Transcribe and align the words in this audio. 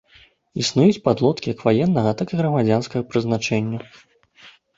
Існуюць 0.61 1.03
падлодкі 1.07 1.47
як 1.55 1.61
ваеннага, 1.67 2.15
так 2.23 2.27
і 2.33 2.39
грамадзянскага 2.41 3.03
прызначэння. 3.11 3.79